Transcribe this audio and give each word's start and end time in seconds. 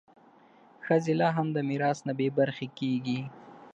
ښځې 0.85 1.13
لا 1.19 1.29
هم 1.37 1.47
د 1.55 1.57
میراث 1.69 1.99
نه 2.07 2.13
بې 2.17 2.27
برخې 2.37 2.67
کېږي. 2.79 3.19